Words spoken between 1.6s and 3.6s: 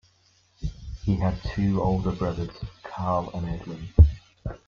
older brothers: Karl and